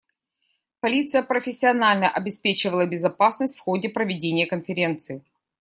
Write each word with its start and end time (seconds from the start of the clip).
Полиция 0.79 1.21
профессионально 1.21 2.09
обеспечивала 2.09 2.87
безопасность 2.87 3.59
в 3.59 3.61
ходе 3.61 3.87
проведения 3.87 4.47
конференции. 4.47 5.23